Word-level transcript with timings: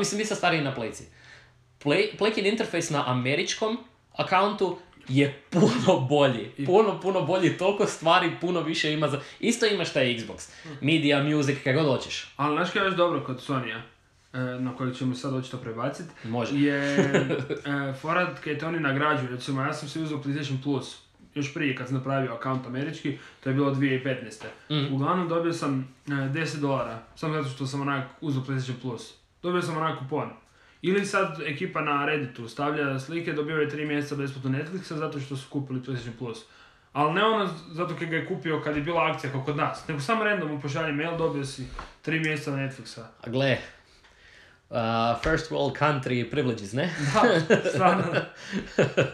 mislim, 0.00 0.18
vi 0.18 0.24
ste 0.24 0.34
stariji 0.34 0.62
na 0.62 0.74
Playci. 0.76 1.02
Play, 1.84 2.16
Playkin 2.18 2.48
interfejs 2.48 2.90
na 2.90 3.04
američkom 3.06 3.78
akauntu 4.16 4.78
je 5.08 5.42
puno 5.50 6.00
bolji. 6.08 6.50
Puno, 6.66 7.00
puno 7.00 7.22
bolji. 7.22 7.58
Toliko 7.58 7.86
stvari, 7.86 8.30
puno 8.40 8.60
više 8.60 8.92
ima 8.92 9.08
za... 9.08 9.20
Isto 9.40 9.66
imaš 9.66 9.92
taj 9.92 10.16
Xbox. 10.16 10.50
Media, 10.80 11.22
music, 11.22 11.58
kako 11.64 11.82
god 11.82 11.96
hoćeš. 11.96 12.32
Ali 12.36 12.56
znaš 12.56 12.70
kaj 12.70 12.82
je 12.82 12.86
još 12.86 12.96
dobro 12.96 13.24
kod 13.24 13.42
Sonija, 13.42 13.82
e, 14.32 14.38
na 14.38 14.76
kojeg 14.76 14.96
ćemo 14.96 15.14
sad 15.14 15.34
očito 15.34 15.56
prebacit, 15.56 16.06
Može. 16.24 16.58
je 16.58 16.96
e, 16.96 17.92
forat 18.00 18.38
kad 18.38 18.58
te 18.58 18.66
oni 18.66 18.80
nagrađuju. 18.80 19.30
Recimo, 19.30 19.62
ja 19.62 19.72
sam 19.72 19.88
si 19.88 20.00
uzeo 20.02 20.18
PlayStation 20.18 20.62
Plus 20.62 20.98
još 21.34 21.54
prije 21.54 21.76
kad 21.76 21.86
sam 21.86 21.96
napravio 21.96 22.34
akaunt 22.34 22.66
američki, 22.66 23.18
to 23.44 23.50
je 23.50 23.54
bilo 23.54 23.74
2015. 23.74 24.44
Mhm. 24.70 24.94
Uglavnom 24.94 25.28
dobio 25.28 25.52
sam 25.52 25.94
e, 26.06 26.10
10 26.10 26.60
dolara, 26.60 27.02
samo 27.16 27.34
zato 27.34 27.48
što 27.48 27.66
sam 27.66 27.80
onak 27.80 28.08
uzeo 28.20 28.42
PlayStation 28.42 28.80
Plus. 28.82 29.19
Dobio 29.42 29.62
sam 29.62 29.76
onak 29.76 29.98
kupon. 29.98 30.30
Ili 30.82 31.06
sad 31.06 31.40
ekipa 31.46 31.80
na 31.80 32.06
Redditu 32.06 32.48
stavlja 32.48 33.00
slike, 33.00 33.32
dobio 33.32 33.56
je 33.56 33.70
3 33.70 33.86
mjeseca 33.86 34.16
besplatno 34.16 34.50
Netflixa 34.50 34.96
zato 34.96 35.20
što 35.20 35.36
su 35.36 35.50
kupili 35.50 35.80
PlayStation 35.80 36.18
Plus. 36.18 36.44
Ali 36.92 37.12
ne 37.12 37.24
ono 37.24 37.50
zato 37.72 37.94
kad 37.98 38.08
ga 38.08 38.16
je 38.16 38.26
kupio 38.26 38.60
kad 38.60 38.76
je 38.76 38.82
bila 38.82 39.10
akcija 39.10 39.32
kao 39.32 39.44
kod 39.44 39.56
nas, 39.56 39.88
nego 39.88 40.00
samo 40.00 40.24
random 40.24 40.50
mu 40.50 40.60
pošalje 40.60 40.92
mail, 40.92 41.16
dobio 41.16 41.44
si 41.44 41.66
3 42.06 42.24
mjeseca 42.24 42.50
Netflixa. 42.50 43.02
A 43.20 43.30
gle, 43.30 43.58
uh, 44.70 44.76
first 45.22 45.50
world 45.50 45.78
country 45.78 46.30
privileges, 46.30 46.72
ne? 46.72 46.94
Da, 47.48 47.56
stvarno. 47.70 48.04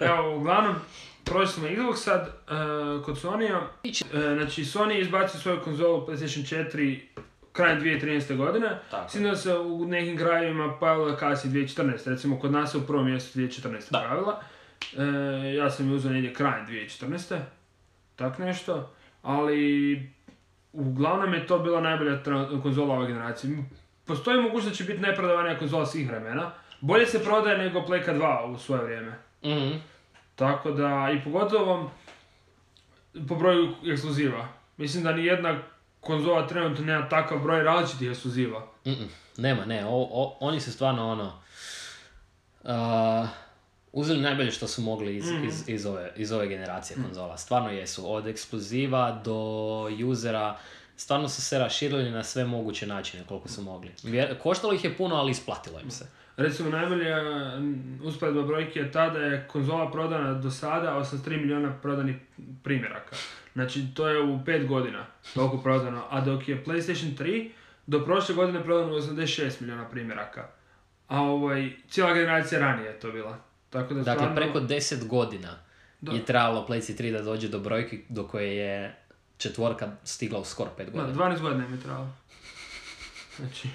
Evo, 0.15 0.37
uglavnom, 0.37 0.75
prošli 1.25 1.53
smo 1.53 1.69
Xbox 1.69 1.97
sad, 1.97 2.29
uh, 2.29 3.05
kod 3.05 3.19
Sonya. 3.19 3.59
Uh, 3.59 4.01
znači, 4.37 4.65
Sony 4.65 5.01
izbacio 5.01 5.41
svoju 5.41 5.61
konzolu 5.65 6.07
PlayStation 6.07 6.67
4 6.69 7.01
krajem 7.57 7.81
2013. 7.81 8.37
godine. 8.37 8.79
Tako. 8.91 9.37
Se 9.37 9.59
u 9.59 9.87
nekim 9.87 10.17
krajevima 10.17 10.77
pojavila 10.81 11.17
kasnije 11.17 11.67
2014. 11.67 12.11
Recimo, 12.11 12.39
kod 12.39 12.53
nas 12.53 12.73
se 12.73 12.79
u 12.79 12.87
prvom 12.87 13.07
mjesecu 13.07 13.39
2014. 13.39 13.91
Da. 13.91 13.99
pojavila. 13.99 14.41
E, 14.97 15.55
ja 15.55 15.71
sam 15.71 15.91
ju 15.91 15.97
uzeo 15.97 16.13
negdje 16.13 16.35
krajem 16.35 16.67
2014. 16.67 17.39
Tak 18.17 18.39
nešto. 18.39 18.93
Ali, 19.23 20.11
uglavnom 20.73 21.35
je 21.35 21.47
to 21.47 21.59
bila 21.59 21.81
najbolja 21.81 22.23
konzola 22.63 22.95
ove 22.95 23.07
generacije. 23.07 23.65
Postoji 24.05 24.43
mogućnost 24.43 24.69
da 24.69 24.75
će 24.75 24.85
biti 24.85 25.03
najprodavanija 25.03 25.59
konzola 25.59 25.87
svih 25.87 26.09
vremena. 26.09 26.51
Bolje 26.81 27.07
se 27.07 27.25
prodaje 27.25 27.59
nego 27.59 27.81
Playka 27.81 28.19
2 28.19 28.55
u 28.55 28.59
svoje 28.59 28.83
vrijeme. 28.83 29.13
Mhm. 29.45 29.77
Tako 30.35 30.71
da, 30.71 31.11
i 31.15 31.25
pogotovo 31.25 31.91
po 33.29 33.35
broju 33.35 33.75
ekskluziva. 33.87 34.49
Mislim 34.77 35.05
da 35.05 35.13
ni 35.13 35.25
jedna 35.25 35.59
konzola 36.07 36.47
trenutno 36.47 36.85
nema 36.85 37.09
takav 37.09 37.39
broj 37.39 37.63
različitih 37.63 38.11
ekskluziva. 38.11 38.67
Mm-mm. 38.87 39.09
Nema, 39.37 39.65
ne, 39.65 39.85
o, 39.85 39.91
o- 39.91 40.37
oni 40.41 40.61
su 40.61 40.73
stvarno 40.73 41.11
ono... 41.11 41.33
Uh, 42.63 43.29
uzeli 43.93 44.21
najbolje 44.21 44.51
što 44.51 44.69
su 44.69 44.83
mogli 44.83 45.17
iz, 45.17 45.25
iz, 45.45 45.69
iz, 45.69 45.87
ove, 45.87 46.13
iz 46.17 46.33
ove 46.33 46.49
generacije 46.49 46.97
konzola. 47.05 47.37
Stvarno 47.37 47.71
jesu, 47.71 48.15
od 48.15 48.27
ekskluziva 48.27 49.21
do 49.25 49.35
usera, 50.07 50.57
stvarno 50.97 51.29
su 51.29 51.43
se 51.43 51.59
raširili 51.59 52.11
na 52.11 52.25
sve 52.25 52.45
moguće 52.45 52.87
načine 52.87 53.25
koliko 53.25 53.49
su 53.49 53.63
mogli. 53.63 53.91
Vjer- 54.03 54.39
koštalo 54.39 54.73
ih 54.73 54.85
je 54.85 54.97
puno, 54.97 55.17
ali 55.17 55.31
isplatilo 55.31 55.81
im 55.81 55.91
se. 55.91 56.07
Recimo, 56.37 56.71
najbolja 56.71 57.17
mm, 57.59 58.01
usporedba 58.05 58.43
brojke 58.43 58.79
je 58.81 58.93
ta 58.93 59.11
da 59.11 59.19
je 59.19 59.49
konzola 59.49 59.91
prodana 59.91 60.35
do 60.35 60.51
sada 60.51 60.91
83 60.93 61.29
milijuna 61.31 61.79
prodanih 61.83 62.17
primjeraka. 62.63 63.17
Znači, 63.57 63.87
to 63.95 64.09
je 64.09 64.23
u 64.23 64.39
5 64.39 64.67
godina 64.67 65.07
toliko 65.35 65.59
prodano. 65.59 66.03
A 66.11 66.21
dok 66.21 66.49
je 66.49 66.65
PlayStation 66.65 67.17
3 67.19 67.51
do 67.87 68.05
prošle 68.05 68.35
godine 68.35 68.65
prodano 68.65 68.93
86 68.93 69.61
milijuna 69.61 69.89
primjeraka. 69.89 70.49
A 71.09 71.23
ovaj, 71.23 71.71
cijela 71.89 72.15
generacija 72.15 72.61
ranije 72.61 72.87
je 72.87 73.01
to 73.01 73.13
bila. 73.13 73.39
Tako 73.71 73.95
da 73.95 74.03
Dakle, 74.03 74.27
stvarno... 74.27 74.37
preko 74.37 74.61
10 74.61 75.07
godina 75.07 75.59
Da. 76.01 76.13
je 76.13 76.25
trebalo 76.25 76.67
PlayStation 76.69 76.99
3 76.99 77.13
da 77.13 77.23
dođe 77.23 77.49
do 77.49 77.59
brojke 77.59 77.99
do 78.09 78.27
koje 78.27 78.57
je 78.57 78.97
četvorka 79.39 79.89
stigla 80.05 80.39
u 80.39 80.45
skoro 80.45 80.71
5 80.79 80.85
Da, 80.85 80.91
godina. 80.91 81.25
12 81.25 81.41
godina 81.41 81.69
mi 81.69 81.77
je 81.77 81.83
trebalo. 81.83 82.09
Znači, 83.37 83.69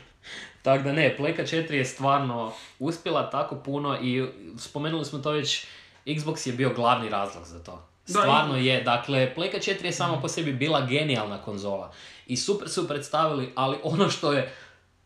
Tako 0.61 0.83
da 0.83 0.93
ne, 0.93 1.15
Playka 1.19 1.41
4 1.41 1.71
je 1.71 1.85
stvarno 1.85 2.53
uspjela 2.79 3.29
tako 3.29 3.55
puno 3.55 3.97
i 4.01 4.27
spomenuli 4.57 5.05
smo 5.05 5.19
to 5.19 5.31
već, 5.31 5.67
Xbox 6.05 6.47
je 6.47 6.53
bio 6.53 6.73
glavni 6.73 7.09
razlog 7.09 7.45
za 7.45 7.63
to. 7.63 7.90
Stvarno 8.05 8.57
je, 8.57 8.81
dakle, 8.81 9.33
Playka 9.37 9.57
4 9.57 9.85
je 9.85 9.91
sama 9.91 10.21
po 10.21 10.27
sebi 10.27 10.53
bila 10.53 10.85
genijalna 10.85 11.37
konzola 11.37 11.91
i 12.27 12.37
super 12.37 12.69
su 12.69 12.87
predstavili, 12.87 13.51
ali 13.55 13.77
ono 13.83 14.09
što 14.09 14.33
je 14.33 14.53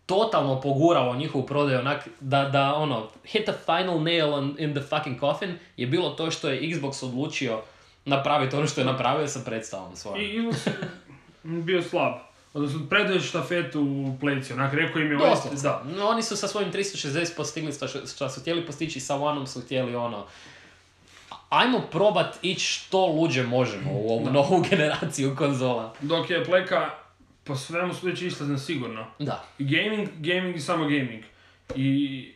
totalno 0.06 0.62
poguralo 0.62 1.16
njihovu 1.16 1.46
prodaju, 1.46 1.80
onak, 1.80 2.08
da, 2.20 2.44
da 2.44 2.74
ono, 2.74 3.08
hit 3.26 3.44
the 3.44 3.54
final 3.66 4.04
nail 4.04 4.34
on, 4.34 4.56
in 4.60 4.74
the 4.74 4.82
fucking 4.82 5.20
coffin, 5.20 5.58
je 5.78 5.88
bilo 5.88 6.10
to 6.10 6.32
što 6.32 6.50
je 6.50 6.62
Xbox 6.62 7.06
odlučio 7.06 7.62
napraviti 8.06 8.56
ono 8.56 8.68
što 8.68 8.82
je 8.82 8.86
napravio 8.86 9.28
sa 9.28 9.40
predstavom 9.46 9.96
svojom. 9.96 10.22
I 10.22 10.36
je 10.36 10.52
bio 11.44 11.82
slab. 11.82 12.14
Odnosno, 12.54 12.80
predaju 12.90 13.22
štafetu 13.22 13.82
u 13.82 14.18
plejci, 14.20 14.54
onak, 14.54 14.74
rekao 14.74 15.02
im 15.02 15.12
je 15.12 15.18
ovaj- 15.18 15.30
Doslovce. 15.30 15.64
da. 15.64 15.84
No, 15.86 16.08
oni 16.08 16.24
su 16.24 16.38
sa 16.38 16.48
svojim 16.48 16.72
360 16.72 17.36
postigli 17.38 17.74
što, 17.74 17.88
što 17.88 18.30
su 18.30 18.42
htjeli 18.42 18.66
postići, 18.66 19.00
sa 19.00 19.16
One-om 19.16 19.48
su 19.48 19.62
htjeli 19.62 19.96
ono... 19.96 20.26
Ajmo 21.56 21.82
probat 21.82 22.36
ići 22.42 22.66
što 22.66 23.06
luđe 23.06 23.44
možemo 23.44 23.92
u 23.92 24.10
ovu 24.10 24.30
novu 24.32 24.64
generaciju 24.70 25.36
konzola. 25.36 25.94
Dok 26.02 26.30
je 26.30 26.44
pleka 26.46 26.90
po 27.44 27.56
svemu 27.56 27.94
sudeći 27.94 28.28
išla 28.28 28.58
sigurno. 28.58 29.06
Da. 29.20 29.44
Gaming, 29.60 30.10
gaming 30.16 30.56
i 30.56 30.60
samo 30.60 30.84
gaming. 30.84 31.24
I 31.76 32.32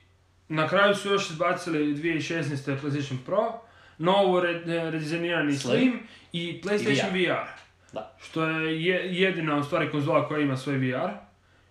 na 0.48 0.68
kraju 0.68 0.96
su 0.96 1.10
još 1.10 1.30
izbacili 1.30 1.96
2016. 1.96 2.44
PlayStation 2.82 3.18
Pro, 3.26 3.54
novo 3.98 4.40
re, 4.40 4.54
redizajnirani 4.66 5.56
Slim. 5.56 5.80
Slim 5.80 6.00
i 6.34 6.62
PlayStation 6.64 7.16
I 7.16 7.26
VR. 7.26 7.48
Da. 7.94 8.16
Što 8.22 8.44
je 8.44 8.84
je- 8.86 9.14
jedina 9.14 9.58
u 9.58 9.64
stvari 9.64 9.92
konzola 9.92 10.28
koja 10.28 10.40
ima 10.42 10.58
svoj 10.58 10.78
VR. 10.78 11.10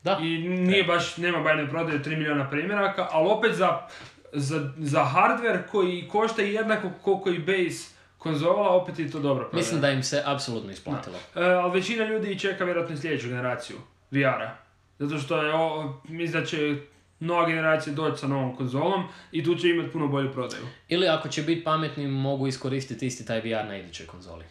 Da. 0.03 0.19
I 0.23 0.39
nije 0.39 0.85
baš, 0.85 1.17
nema 1.17 1.39
bajne 1.41 1.71
prodaje 1.71 1.99
3 1.99 2.17
milijuna 2.17 2.51
primjeraka, 2.51 3.09
ali 3.11 3.29
opet 3.31 3.55
za, 3.55 3.87
za, 4.33 4.73
za 4.79 5.05
hardware 5.15 5.67
koji 5.71 6.09
košta 6.09 6.43
jednako 6.43 6.91
koliko 7.03 7.31
i 7.31 7.39
base 7.39 7.95
konzola, 8.19 8.69
opet 8.69 8.99
je 8.99 9.11
to 9.11 9.21
dobro 9.21 9.45
prodaje. 9.45 9.63
Mislim 9.63 9.81
da 9.81 9.91
im 9.91 10.03
se 10.03 10.23
apsolutno 10.27 10.71
isplatilo. 10.71 11.17
E, 11.17 11.43
ali 11.43 11.81
većina 11.81 12.05
ljudi 12.05 12.39
čeka 12.39 12.65
vjerojatno 12.65 12.97
sljedeću 12.97 13.29
generaciju 13.29 13.77
VR-a. 14.11 14.57
Zato 14.99 15.19
što 15.19 15.43
je, 15.43 15.55
o, 15.55 15.95
mislim 16.09 16.41
da 16.41 16.47
će 16.47 16.77
nova 17.21 17.49
generacija 17.49 17.95
doći 17.95 18.21
sa 18.21 18.27
novom 18.27 18.57
konzolom 18.57 19.05
i 19.33 19.45
tu 19.45 19.55
će 19.55 19.69
imati 19.69 19.93
puno 19.93 20.09
bolju 20.09 20.33
prodaju. 20.33 20.67
Ili 20.89 21.09
ako 21.09 21.29
će 21.29 21.43
biti 21.43 21.65
pametni, 21.65 22.07
mogu 22.07 22.47
iskoristiti 22.47 23.07
isti 23.07 23.27
taj 23.27 23.41
VR 23.41 23.67
na 23.69 23.77
idućoj 23.77 24.07
konzoli. 24.07 24.45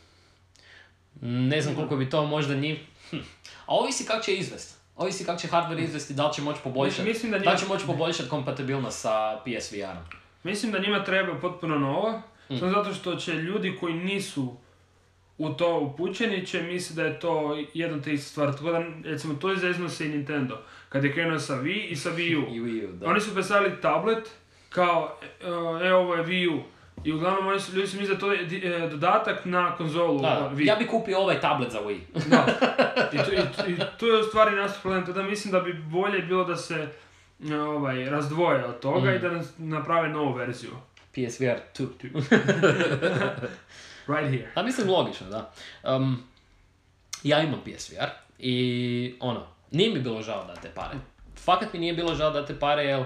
Ne 1.22 1.62
znam 1.62 1.76
koliko 1.76 1.96
bi 1.96 2.10
to 2.10 2.26
možda 2.26 2.56
njih... 2.56 2.80
Hm. 3.10 3.18
A 3.66 3.76
ovisi 3.76 4.06
kako 4.06 4.24
će 4.24 4.36
izvest. 4.36 4.77
Ovisi 4.98 5.26
kako 5.26 5.40
će 5.40 5.48
hardware 5.48 5.80
izvesti, 5.80 6.14
da 6.14 6.28
li 6.28 6.34
će 6.34 6.42
moći 6.42 6.60
poboljšati. 6.64 7.04
Mislim 7.04 7.32
da 7.32 7.38
da 7.38 7.42
njima- 7.42 7.54
li 7.54 7.60
će 7.60 7.66
moći 7.66 7.86
poboljšati 7.86 8.30
kompatibilnost 8.30 9.00
sa 9.00 9.12
PSVR-om. 9.38 10.04
Mislim 10.44 10.72
da 10.72 10.80
njima 10.80 11.04
treba 11.04 11.36
potpuno 11.36 11.80
novo, 11.80 12.22
Mm. 12.50 12.58
samo 12.58 12.72
zato 12.72 12.94
što 12.94 13.16
će 13.16 13.34
ljudi 13.34 13.78
koji 13.80 13.94
nisu 13.94 14.56
u 15.38 15.50
to 15.50 15.80
upućeni 15.80 16.46
će 16.46 16.62
misliti 16.62 16.96
da 16.96 17.04
je 17.04 17.20
to 17.20 17.32
jedna 17.74 18.02
te 18.02 18.14
ista 18.14 18.30
stvar. 18.30 18.52
Tako 18.52 18.72
da, 18.72 18.84
recimo, 19.04 19.34
to 19.34 19.50
je 19.50 19.58
zeznuo 19.58 19.90
se 19.90 20.06
i 20.06 20.10
Nintendo. 20.10 20.58
Kad 20.90 21.04
je 21.04 21.14
krenuo 21.14 21.40
sa 21.40 21.56
Wii 21.56 21.84
i 21.84 21.96
sa 21.96 22.10
Wii 22.12 22.36
U. 22.38 22.42
I 22.56 22.62
Wii 22.62 22.86
U, 22.86 22.92
da. 22.92 23.08
Oni 23.08 23.22
su 23.22 23.34
predstavili 23.34 23.82
tablet 23.82 24.30
kao, 24.70 25.18
e, 25.42 25.46
e, 25.82 25.94
ovo 25.94 26.16
je 26.16 26.24
Wii 26.24 26.50
U. 26.50 26.64
I 27.04 27.14
uglavnom 27.14 27.48
oni 27.48 27.60
su, 27.60 27.76
ljudi 27.76 27.88
su 27.88 27.98
mislili 27.98 28.16
da 28.16 28.20
to 28.20 28.32
je 28.34 28.88
dodatak 28.88 29.46
na 29.46 29.76
konzolu 29.76 30.22
Da, 30.22 30.52
Wii. 30.56 30.68
ja 30.68 30.76
bi 30.76 30.88
kupio 30.88 31.20
ovaj 31.20 31.40
tablet 31.42 31.72
za 31.72 31.80
Wii. 31.82 32.00
Da. 32.30 32.46
I 33.14 33.18
tu, 33.18 33.32
i, 33.34 33.72
i 33.72 33.78
tu 34.00 34.06
je 34.06 34.20
u 34.20 34.24
stvari 34.24 34.56
nastao 34.56 34.82
problem, 34.82 35.06
tada 35.06 35.22
mislim 35.24 35.52
da 35.52 35.60
bi 35.60 35.74
bolje 35.74 36.22
bilo 36.22 36.44
da 36.44 36.56
se 36.56 36.88
e, 37.52 37.56
ovaj, 37.56 38.06
razdvoje 38.06 38.66
od 38.66 38.80
toga 38.80 39.12
Mm. 39.12 39.16
i 39.16 39.20
da 39.20 39.30
naprave 39.58 40.10
novu 40.10 40.34
verziju. 40.34 40.72
PSVR 41.12 41.60
2. 41.76 41.88
Right 44.08 44.30
here. 44.30 44.48
Da, 44.56 44.64
mislim 44.64 44.90
logično, 44.90 45.28
da. 45.30 45.52
Um, 45.86 46.24
ja 47.24 47.42
imam 47.42 47.60
PSVR 47.62 48.08
i 48.40 49.16
ono, 49.20 49.48
nije 49.72 49.94
mi 49.94 50.00
bilo 50.00 50.22
žao 50.22 50.46
da 50.46 50.56
te 50.56 50.70
pare. 50.76 50.98
Fakat 51.36 51.74
mi 51.74 51.80
nije 51.80 51.94
bilo 51.94 52.16
žao 52.16 52.32
da 52.32 52.46
te 52.46 52.60
pare, 52.60 52.84
jer 52.84 53.06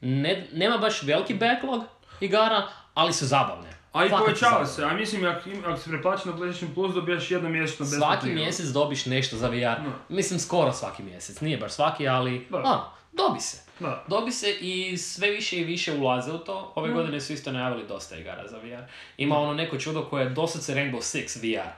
ne, 0.00 0.46
nema 0.52 0.78
baš 0.78 1.02
veliki 1.02 1.34
backlog 1.34 1.82
igara, 2.20 2.68
ali 2.94 3.12
su 3.12 3.26
zabavne. 3.26 3.70
A 3.92 4.04
i 4.04 4.10
povećava 4.10 4.66
se, 4.66 4.84
a 4.84 4.92
mislim 4.92 5.26
ako, 5.26 5.40
ako 5.66 5.78
se 5.78 5.90
preplaći 5.90 6.28
na 6.28 6.34
PlayStation 6.34 6.74
Plus 6.74 6.94
dobijaš 6.94 7.30
jedno 7.30 7.48
mjesečno 7.48 7.84
besplatno 7.84 8.06
Svaki 8.10 8.26
igru. 8.26 8.40
mjesec 8.40 8.66
dobiš 8.66 9.06
nešto 9.06 9.36
za 9.36 9.48
VR. 9.48 9.60
Da. 9.60 9.92
Mislim, 10.08 10.40
skoro 10.40 10.72
svaki 10.72 11.02
mjesec. 11.02 11.40
Nije 11.40 11.56
baš 11.58 11.72
svaki, 11.72 12.08
ali 12.08 12.46
Da. 12.50 12.56
ono, 12.58 12.84
dobi 13.12 13.40
se. 13.40 13.56
Da. 13.80 14.04
Dobi 14.08 14.32
se 14.32 14.50
i 14.52 14.96
sve 14.96 15.30
više 15.30 15.58
i 15.58 15.64
više 15.64 15.92
ulaze 15.92 16.32
u 16.32 16.38
to. 16.38 16.72
Ove 16.76 16.90
Mm. 16.90 16.94
godine 16.94 17.20
su 17.20 17.32
isto 17.32 17.52
najavili 17.52 17.86
dosta 17.86 18.16
igara 18.16 18.48
za 18.48 18.56
VR. 18.56 18.82
Ima 19.16 19.38
ono 19.38 19.54
neko 19.54 19.78
čudo 19.78 20.04
koje 20.04 20.24
je 20.24 20.30
doslovce 20.30 20.74
Rainbow 20.74 21.00
Six 21.00 21.38
VR. 21.38 21.68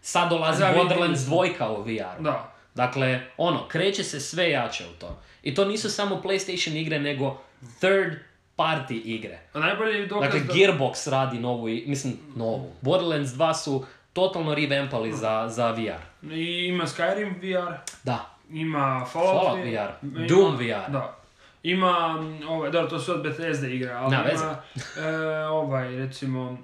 Sad 0.00 0.30
dolazi 0.30 0.58
Za 0.58 0.72
Borderlands 0.72 1.20
2 1.20 1.68
u 1.68 1.82
VR. 1.82 2.22
Da. 2.22 2.52
Dakle, 2.74 3.20
ono, 3.36 3.68
kreće 3.68 4.04
se 4.04 4.20
sve 4.20 4.50
jače 4.50 4.84
u 4.86 5.00
to. 5.00 5.18
I 5.42 5.54
to 5.54 5.64
nisu 5.64 5.90
samo 5.90 6.20
PlayStation 6.24 6.76
igre, 6.76 6.98
nego 6.98 7.38
third 7.78 8.12
party 8.56 8.94
igre. 8.96 9.38
A 9.52 9.58
najbolji 9.58 9.94
je 9.94 10.06
dokaz 10.06 10.24
Dakle, 10.24 10.40
da... 10.40 10.52
Gearbox 10.54 11.10
radi 11.10 11.38
novu, 11.38 11.64
mislim, 11.66 12.18
novu. 12.36 12.72
Borderlands 12.80 13.30
2 13.30 13.54
su 13.54 13.84
totalno 14.12 14.54
revampali 14.54 15.12
za, 15.12 15.48
za 15.48 15.70
VR. 15.70 16.32
I 16.32 16.66
ima 16.66 16.84
Skyrim 16.84 17.34
VR, 17.36 17.72
Da, 18.04 18.30
ima 18.50 19.04
Fallout, 19.04 19.36
Fallout 19.36 19.58
VR, 19.58 19.68
VR, 20.02 20.16
ima- 20.16 20.26
Doom 20.26 20.56
VR. 20.56 20.90
Da. 20.90 21.16
Ima, 21.62 22.08
mm, 22.12 22.48
ovaj, 22.48 22.70
dobro, 22.70 22.90
to 22.90 22.98
su 22.98 23.12
od 23.12 23.22
Bethesda 23.22 23.66
igre, 23.68 23.92
ali 23.92 24.10
Nema 24.10 24.30
ima, 24.30 24.56
e, 25.08 25.14
ovaj, 25.46 25.96
recimo, 25.96 26.58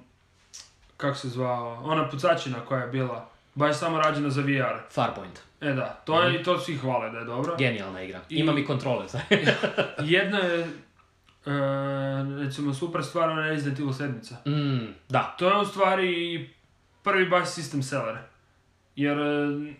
kako 0.96 1.14
se 1.16 1.28
zvao, 1.28 1.82
ona 1.84 2.08
pucačina 2.08 2.60
koja 2.60 2.80
je 2.80 2.86
bila, 2.88 3.28
baš 3.54 3.76
samo 3.76 3.98
rađena 3.98 4.30
za 4.30 4.40
VR. 4.40 4.78
Farpoint. 4.90 5.40
E 5.60 5.66
da, 5.66 6.00
to 6.04 6.22
je, 6.22 6.40
i 6.40 6.44
to 6.44 6.58
svi 6.58 6.76
hvale 6.76 7.10
da 7.10 7.18
je 7.18 7.24
dobro. 7.24 7.56
Genijalna 7.56 8.02
igra. 8.02 8.20
I- 8.28 8.36
Imam 8.36 8.58
i 8.58 8.66
kontrole. 8.66 9.06
Jedna 10.00 10.38
je, 10.38 10.66
e, 11.46 11.50
recimo, 12.44 12.74
super 12.74 13.04
stvar, 13.04 13.30
ona 13.30 13.42
Resident 13.48 13.78
Evil 13.78 13.92
7. 13.92 14.34
mm, 14.46 14.94
da, 15.08 15.34
To 15.38 15.48
je 15.48 15.56
u 15.56 15.64
stvari 15.64 16.50
prvi 17.02 17.28
baš 17.28 17.48
system 17.48 17.82
seller. 17.82 18.16
Jer 18.96 19.18
e, 19.18 19.72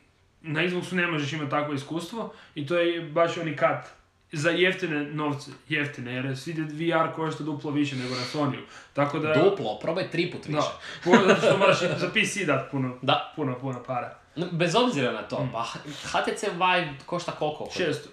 na 0.43 0.63
Xboxu 0.63 0.95
ne 0.95 1.07
možeš 1.07 1.33
imati 1.33 1.51
takvo 1.51 1.75
iskustvo 1.75 2.33
i 2.55 2.67
to 2.67 2.77
je 2.77 3.01
baš 3.01 3.37
oni 3.37 3.57
kat 3.57 3.87
za 4.33 4.51
jeftine 4.51 5.05
novce, 5.05 5.51
jeftine, 5.69 6.15
jer 6.15 6.39
svi 6.39 6.53
VR 6.53 7.15
košta 7.15 7.45
duplo 7.45 7.71
više 7.71 7.97
nego 7.97 8.15
na 8.15 8.23
Sony. 8.33 8.57
Tako 8.93 9.19
da... 9.19 9.35
duplo, 9.35 9.79
probaj 9.79 10.11
tri 10.11 10.31
put 10.31 10.47
više. 10.47 10.59
Da, 10.59 10.79
puno, 11.05 11.21
zato 11.27 11.41
što 11.41 11.57
moraš 11.59 11.81
za 11.81 12.09
PC 12.09 12.47
dati 12.47 12.71
puno, 12.71 12.99
Da. 13.03 13.33
puno, 13.37 13.59
puno 13.59 13.83
para. 13.83 14.19
Bez 14.53 14.75
obzira 14.75 15.13
na 15.13 15.23
to, 15.23 15.49
pa 15.53 15.65
HTC 16.05 16.43
Vive 16.43 16.95
košta 17.07 17.33
koliko? 17.33 17.69
Šesto. 17.77 18.09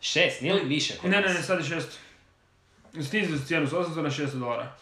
Šest, 0.00 0.40
nije 0.40 0.54
li 0.54 0.64
više 0.64 0.94
Ne, 1.04 1.20
ne, 1.20 1.34
ne, 1.34 1.42
sad 1.42 1.58
je 1.58 1.64
šesto. 1.64 1.96
Snizili 2.94 3.38
su 3.38 3.46
cijenu 3.46 3.66
s 3.66 3.72
800 3.72 3.96
na 3.96 4.10
600 4.10 4.38
dolara. 4.38 4.72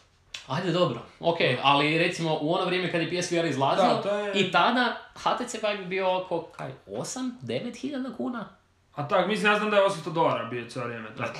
Ajde, 0.46 0.72
dobro. 0.72 1.00
Ok, 1.20 1.36
ali 1.62 1.98
recimo 1.98 2.38
u 2.40 2.52
ono 2.52 2.64
vrijeme 2.64 2.90
kad 2.92 3.00
je 3.02 3.08
PSVR 3.12 3.44
izlazio, 3.44 3.84
Da, 3.84 4.02
to 4.02 4.14
je- 4.16 4.32
i 4.34 4.52
tada 4.52 4.96
HTC 5.14 5.54
Vive 5.54 5.76
bi 5.76 5.84
bio 5.84 6.16
oko, 6.16 6.42
kaj, 6.42 6.70
8, 6.88 7.30
9 7.42 7.76
hiljada 7.76 8.08
kuna? 8.16 8.48
A 8.94 9.08
tak, 9.08 9.26
mislim, 9.28 9.52
ja 9.52 9.58
znam 9.58 9.70
da 9.70 9.76
je 9.76 9.82
800 9.82 10.12
dolara 10.12 10.44
bio 10.44 10.64
cijelo 10.64 10.88
vrijeme. 10.88 11.08
tako. 11.18 11.38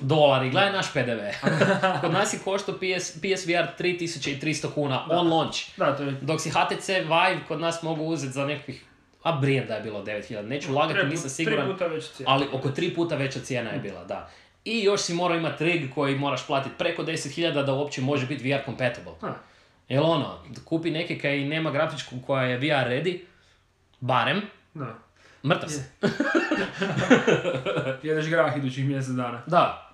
Dolari, 0.00 0.50
gledaj 0.50 0.72
naš 0.72 0.92
PDV. 0.92 1.48
Kod 2.00 2.12
nas 2.12 2.34
je 2.34 2.38
koštao 2.38 2.74
PS, 2.74 3.10
PSVR 3.12 3.66
3300 3.78 4.70
kuna 4.70 5.06
on 5.10 5.28
launch. 5.28 5.58
Da, 5.76 5.96
to 5.96 6.02
je... 6.02 6.12
Dok 6.12 6.40
si 6.40 6.50
HTC 6.50 6.88
Vive 6.88 7.40
kod 7.48 7.60
nas 7.60 7.82
mogu 7.82 8.04
uzeti 8.04 8.32
za 8.32 8.44
nekakvih, 8.46 8.84
a 9.22 9.32
brijem 9.32 9.66
da 9.66 9.74
je 9.74 9.82
bilo 9.82 10.02
9000, 10.02 10.42
neću 10.42 10.72
lagati, 10.74 11.06
nisam 11.06 11.30
siguran. 11.30 11.64
Tri 11.66 11.72
puta 11.72 11.86
veća 11.86 12.08
cijena. 12.08 12.32
Ali 12.32 12.46
oko 12.52 12.68
tri 12.68 12.94
puta 12.94 13.16
veća 13.16 13.40
cijena 13.40 13.70
je 13.70 13.78
bila, 13.78 14.04
da. 14.04 14.30
I 14.64 14.82
još 14.82 15.00
si 15.00 15.14
morao 15.14 15.38
imati 15.38 15.64
rig 15.64 15.90
koji 15.94 16.18
moraš 16.18 16.46
platiti 16.46 16.74
preko 16.78 17.02
10.000 17.02 17.64
da 17.64 17.72
uopće 17.72 18.00
može 18.00 18.26
biti 18.26 18.52
VR 18.52 18.64
compatible. 18.64 19.12
Ha. 19.20 19.34
Jel 19.88 20.04
ono, 20.04 20.38
kupi 20.64 20.90
neki 20.90 21.18
kaj 21.18 21.44
nema 21.44 21.70
grafičku 21.70 22.16
koja 22.26 22.42
je 22.42 22.56
VR 22.58 22.88
ready, 22.90 23.20
barem, 24.00 24.42
Da. 24.74 24.98
mrtav 25.44 25.68
si. 25.68 25.80
Jedeš 28.08 28.26
grah 28.28 28.56
idućih 28.56 28.84
mjesec 28.84 29.12
dana. 29.12 29.42
Da, 29.46 29.92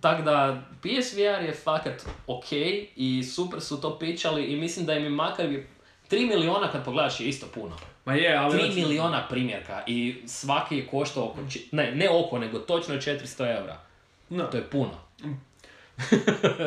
tako 0.00 0.22
da 0.22 0.62
PSVR 0.82 1.44
je 1.44 1.54
fakat 1.64 2.06
ok 2.26 2.52
i 2.96 3.24
super 3.24 3.60
su 3.60 3.80
to 3.80 3.98
pičali 3.98 4.44
i 4.44 4.56
mislim 4.56 4.86
da 4.86 4.94
im 4.94 5.04
je 5.04 5.10
makar 5.10 5.46
3 5.46 6.28
miliona 6.28 6.72
kad 6.72 6.84
pogledaš 6.84 7.20
je 7.20 7.28
isto 7.28 7.46
puno. 7.54 7.76
Ma 8.06 8.14
je, 8.14 8.36
ali... 8.36 8.54
3 8.54 8.64
znači- 8.64 8.74
miliona 8.76 9.26
primjerka 9.28 9.82
i 9.86 10.22
svaki 10.26 10.76
je 10.76 10.86
koštao 10.86 11.24
oko, 11.24 11.38
či- 11.50 11.68
ne, 11.72 11.92
ne 11.92 12.08
oko, 12.10 12.38
nego 12.38 12.58
točno 12.58 12.94
400 12.94 13.56
eura. 13.58 13.78
No. 14.30 14.44
To 14.44 14.56
je 14.56 14.62
puno. 14.64 14.90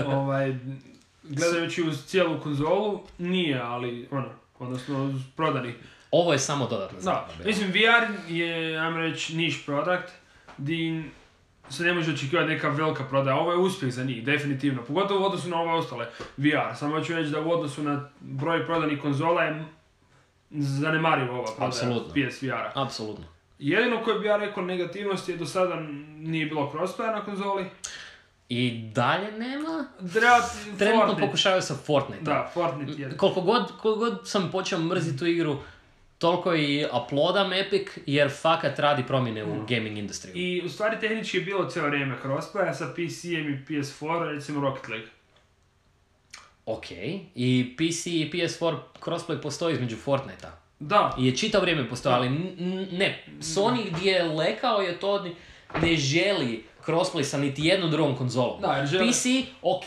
ovaj, 0.08 0.56
gledajući 1.24 1.84
uz 1.84 2.06
cijelu 2.06 2.40
konzolu, 2.40 3.00
nije, 3.18 3.60
ali 3.60 4.08
ono, 4.12 4.30
odnosno 4.60 5.06
uz 5.06 5.22
prodani. 5.36 5.74
Ovo 6.12 6.34
je 6.34 6.40
samo 6.40 6.68
dodatna 6.68 6.96
Da, 6.96 7.02
zabava. 7.02 7.28
bila. 7.38 7.48
mislim 7.48 7.70
VR 7.70 8.32
je, 8.34 8.78
ajmo 8.80 8.98
reći, 8.98 9.36
niš 9.36 9.66
produkt, 9.66 10.12
di 10.58 11.04
se 11.70 11.84
ne 11.84 11.94
može 11.94 12.14
očekivati 12.14 12.50
neka 12.50 12.70
velika 12.70 13.04
prodaja. 13.04 13.36
Ovo 13.38 13.52
je 13.52 13.58
uspjeh 13.58 13.94
za 13.94 14.04
njih, 14.04 14.24
definitivno. 14.24 14.84
Pogotovo 14.84 15.22
u 15.22 15.26
odnosu 15.26 15.50
na 15.50 15.62
ove 15.62 15.72
ostale 15.72 16.06
VR. 16.38 16.76
Samo 16.76 17.02
ću 17.02 17.16
reći 17.16 17.30
da 17.32 17.42
u 17.42 17.52
odnosu 17.52 17.84
na 17.84 18.10
broj 18.20 18.66
prodanih 18.66 19.02
konzola 19.02 19.44
je 19.44 19.64
zanemarivo 20.52 21.34
ova 21.34 21.52
prodaja. 21.58 22.30
PSVR-a. 22.30 22.72
Apsolutno. 22.76 23.26
Jedino 23.60 24.04
koje 24.04 24.20
bi 24.20 24.28
ja 24.28 24.38
rekao 24.38 24.64
negativnost 24.64 25.30
je 25.30 25.38
do 25.38 25.46
sada 25.46 25.76
nije 26.18 26.46
bilo 26.46 26.72
crossplaya 26.74 27.12
na 27.12 27.26
konzoli. 27.26 27.66
I 28.50 28.92
dalje 28.96 29.32
nema? 29.32 29.86
Trenutno 30.78 31.18
pokušavaju 31.20 31.62
sa 31.62 31.76
Fortnite. 31.76 32.24
Da, 32.24 32.52
Fortnite 32.54 33.02
je. 33.02 33.18
Koliko 33.18 33.42
god, 33.42 33.72
koliko 33.82 34.00
god 34.00 34.22
sam 34.24 34.50
počeo 34.52 34.80
mrziti 34.80 35.18
tu 35.18 35.26
igru, 35.26 35.58
toliko 36.18 36.56
i 36.56 36.86
aplodam 36.92 37.54
Epic, 37.54 37.88
jer 38.06 38.32
fakat 38.42 38.80
radi 38.80 39.04
promjene 39.08 39.44
u 39.44 39.66
gaming 39.68 39.98
industriju. 39.98 40.36
I 40.36 40.62
u 40.66 40.70
stvari 40.70 41.00
tehnički 41.00 41.38
je 41.38 41.44
bilo 41.44 41.70
cijelo 41.70 41.88
vrijeme 41.88 42.16
crossplaya 42.24 42.74
sa 42.74 42.86
PC-em 42.86 43.50
i 43.50 43.66
PS4, 43.68 44.34
recimo 44.34 44.62
Rocket 44.62 44.88
League. 44.90 45.08
Ok, 46.70 46.92
i 47.36 47.76
PC 47.78 48.06
i 48.08 48.32
PS4 48.34 48.76
crossplay 49.02 49.42
postoji 49.42 49.74
između 49.74 49.98
Fortnite-a. 49.98 50.52
Da, 50.80 51.16
I 51.18 51.26
je 51.26 51.38
čitavo 51.38 51.62
vrijeme 51.62 51.90
postojao, 51.90 52.18
ali 52.18 52.28
n- 52.28 52.56
n- 52.60 52.88
ne, 52.92 53.24
Sony 53.40 53.92
gdje 53.92 54.12
je 54.12 54.24
lekao 54.24 54.82
je 54.82 55.00
to 55.00 55.26
ne 55.82 55.96
želi 55.96 56.66
crossplay 56.86 57.24
sa 57.24 57.38
niti 57.38 57.66
jednom 57.66 57.92
drugom 57.92 58.16
konzolom. 58.16 58.62
Da, 58.62 58.68
jer 58.68 58.88
žele- 58.88 59.08
PC, 59.08 59.26
ok, 59.62 59.84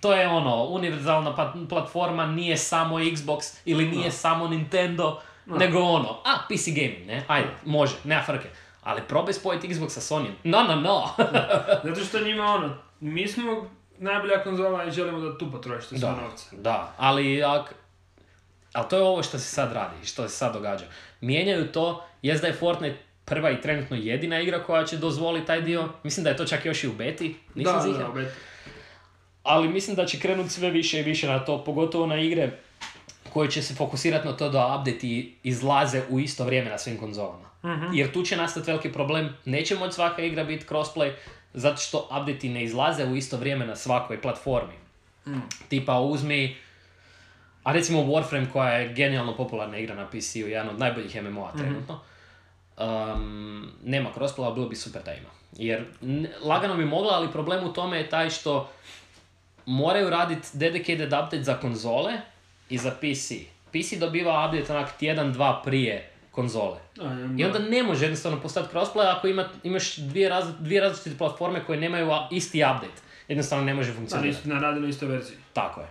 to 0.00 0.12
je 0.12 0.28
ono, 0.28 0.64
univerzalna 0.64 1.36
pa- 1.36 1.54
platforma, 1.68 2.26
nije 2.26 2.56
samo 2.56 2.98
Xbox 2.98 3.56
ili 3.64 3.86
nije 3.86 4.10
samo 4.10 4.48
Nintendo, 4.48 5.20
nego 5.46 5.80
ono, 5.80 6.08
a, 6.24 6.38
PC 6.48 6.66
gaming, 6.66 7.06
ne, 7.06 7.24
ajde, 7.28 7.48
može, 7.64 7.94
nema 8.04 8.22
frke. 8.22 8.48
Ali 8.82 9.00
probaj 9.02 9.32
spojiti 9.32 9.68
Xbox 9.68 9.88
sa 9.90 10.00
Sony. 10.14 10.26
No, 10.44 10.62
no, 10.62 10.76
no. 10.76 11.08
zato 11.84 12.00
što 12.00 12.20
njima 12.20 12.44
ono, 12.46 12.76
mi 13.00 13.28
smo 13.28 13.70
najbolja 14.04 14.42
konzola 14.42 14.84
i 14.84 14.90
želimo 14.90 15.20
da 15.20 15.38
tu 15.38 15.50
potrošite 15.52 15.96
da, 15.96 16.16
novce. 16.22 16.56
da, 16.56 16.94
ali 16.96 17.44
ak, 17.44 17.74
ali 18.72 18.88
to 18.88 18.96
je 18.96 19.02
ovo 19.02 19.22
što 19.22 19.38
se 19.38 19.44
sad 19.44 19.72
radi, 19.72 20.06
što 20.06 20.28
se 20.28 20.36
sad 20.36 20.52
događa. 20.52 20.84
Mijenjaju 21.20 21.72
to, 21.72 22.04
jest 22.22 22.42
da 22.42 22.46
je 22.46 22.54
Fortnite 22.54 22.98
prva 23.24 23.50
i 23.50 23.60
trenutno 23.60 23.96
jedina 23.96 24.40
igra 24.40 24.62
koja 24.62 24.84
će 24.84 24.96
dozvoliti 24.96 25.46
taj 25.46 25.60
dio. 25.60 25.88
Mislim 26.02 26.24
da 26.24 26.30
je 26.30 26.36
to 26.36 26.44
čak 26.44 26.64
još 26.64 26.84
i 26.84 26.88
u 26.88 26.92
beti, 26.92 27.36
nisam 27.54 27.92
da, 27.92 27.98
da, 27.98 28.08
bet. 28.08 28.32
Ali 29.42 29.68
mislim 29.68 29.96
da 29.96 30.06
će 30.06 30.20
krenuti 30.20 30.50
sve 30.50 30.70
više 30.70 31.00
i 31.00 31.02
više 31.02 31.28
na 31.28 31.44
to, 31.44 31.64
pogotovo 31.64 32.06
na 32.06 32.16
igre 32.16 32.50
koje 33.32 33.50
će 33.50 33.62
se 33.62 33.74
fokusirati 33.74 34.26
na 34.26 34.36
to 34.36 34.48
da 34.48 34.76
update 34.80 35.06
izlaze 35.42 36.02
u 36.10 36.20
isto 36.20 36.44
vrijeme 36.44 36.70
na 36.70 36.78
svim 36.78 36.98
konzolama. 36.98 37.50
Jer 37.92 38.12
tu 38.12 38.22
će 38.22 38.36
nastati 38.36 38.66
veliki 38.66 38.92
problem, 38.92 39.36
neće 39.44 39.74
moći 39.74 39.94
svaka 39.94 40.22
igra 40.22 40.44
biti 40.44 40.66
crossplay, 40.66 41.12
zato 41.54 41.76
što 41.76 42.08
update 42.20 42.48
ne 42.48 42.64
izlaze 42.64 43.04
u 43.04 43.16
isto 43.16 43.36
vrijeme 43.36 43.66
na 43.66 43.76
svakoj 43.76 44.22
platformi. 44.22 44.74
Tipa 45.68 46.00
uzmi, 46.00 46.56
a 47.62 47.72
recimo 47.72 48.00
Warframe 48.02 48.52
koja 48.52 48.70
je 48.70 48.94
genijalno 48.94 49.36
popularna 49.36 49.78
igra 49.78 49.94
na 49.94 50.06
PC-u, 50.06 50.48
jedan 50.48 50.68
od 50.68 50.78
najboljih 50.78 51.22
MMO-a 51.22 51.52
trenutno, 51.52 52.00
um, 52.78 53.72
nema 53.84 54.10
crossplay, 54.16 54.44
ali 54.44 54.54
bilo 54.54 54.68
bi 54.68 54.76
super 54.76 55.02
da 55.02 55.12
ima. 55.14 55.28
Jer 55.52 55.84
lagano 56.42 56.76
bi 56.76 56.84
mogla, 56.84 57.12
ali 57.12 57.32
problem 57.32 57.64
u 57.64 57.72
tome 57.72 57.98
je 57.98 58.08
taj 58.08 58.30
što 58.30 58.70
moraju 59.66 60.10
raditi 60.10 60.48
dedicated 60.52 61.06
update 61.06 61.42
za 61.42 61.54
konzole 61.54 62.12
i 62.68 62.78
za 62.78 62.90
PC. 62.90 63.32
PC 63.72 63.98
dobiva 63.98 64.46
update 64.46 64.76
onak 64.76 64.96
tjedan, 64.98 65.32
dva 65.32 65.62
prije 65.64 66.13
konzole. 66.34 66.78
I 67.38 67.44
onda 67.44 67.58
ne 67.58 67.82
može 67.82 68.04
jednostavno 68.04 68.40
postati 68.40 68.76
crossplay 68.76 69.16
ako 69.16 69.26
ima, 69.26 69.48
imaš 69.62 69.96
dvije, 69.96 70.28
raz, 70.28 70.44
dvije 70.58 70.80
različite 70.80 71.18
platforme 71.18 71.64
koje 71.64 71.80
nemaju 71.80 72.10
isti 72.30 72.58
update. 72.58 73.02
Jednostavno 73.28 73.64
ne 73.64 73.74
može 73.74 73.92
funkcionirati. 73.92 74.48
naradili 74.48 74.82
na 74.82 74.88
istoj 74.88 75.08
verziji. 75.08 75.36
Tako 75.52 75.80
je. 75.80 75.86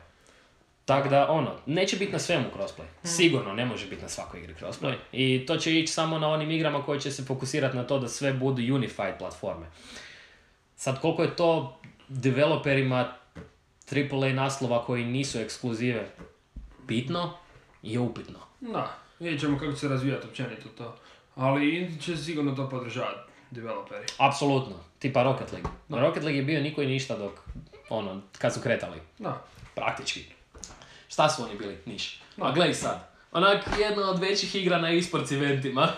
Tako 0.85 1.09
da, 1.09 1.29
ono, 1.29 1.51
neće 1.65 1.97
biti 1.97 2.11
na 2.11 2.19
svemu 2.19 2.45
crossplay. 2.57 2.85
Sigurno 3.03 3.53
ne 3.53 3.65
može 3.65 3.87
biti 3.87 4.01
na 4.01 4.09
svakoj 4.09 4.39
igri 4.39 4.55
crossplay. 4.61 4.95
I 5.11 5.45
to 5.45 5.57
će 5.57 5.79
ići 5.79 5.93
samo 5.93 6.19
na 6.19 6.29
onim 6.29 6.51
igrama 6.51 6.85
koje 6.85 6.99
će 6.99 7.11
se 7.11 7.23
fokusirati 7.23 7.77
na 7.77 7.83
to 7.83 7.99
da 7.99 8.07
sve 8.07 8.33
budu 8.33 8.75
unified 8.75 9.17
platforme. 9.19 9.65
Sad, 10.75 11.01
koliko 11.01 11.23
je 11.23 11.35
to 11.35 11.79
developerima 12.07 13.13
AAA 13.91 14.33
naslova 14.33 14.85
koji 14.85 15.05
nisu 15.05 15.39
ekskluzive 15.39 16.07
bitno, 16.87 17.33
je 17.83 17.99
upitno. 17.99 18.39
Da, 18.61 18.95
vidjet 19.19 19.41
ćemo 19.41 19.59
kako 19.59 19.71
će 19.71 19.79
se 19.79 19.87
razvijati 19.87 20.27
općenito 20.27 20.69
to. 20.77 20.95
Ali 21.35 21.97
će 22.01 22.17
sigurno 22.17 22.55
to 22.55 22.69
podržavati, 22.69 23.31
developeri. 23.51 24.05
Apsolutno. 24.17 24.75
Tipa 24.99 25.23
Rocket 25.23 25.51
League. 25.51 25.69
Rocket 25.89 26.23
League 26.23 26.37
je 26.39 26.43
bio 26.45 26.61
niko 26.61 26.81
i 26.81 26.87
ništa 26.87 27.17
dok, 27.17 27.31
ono, 27.89 28.21
kad 28.37 28.53
su 28.53 28.59
kretali. 28.61 28.97
Da. 29.19 29.41
Praktički. 29.75 30.25
Šta 31.07 31.29
su 31.29 31.43
oni 31.43 31.57
bili? 31.57 31.77
Niš. 31.85 32.21
A 32.37 32.51
gledaj 32.51 32.73
sad. 32.73 33.09
Onak 33.31 33.63
jedna 33.79 34.09
od 34.09 34.19
većih 34.19 34.55
igra 34.55 34.77
na 34.77 34.93
esports 34.93 35.31
eventima. 35.31 35.87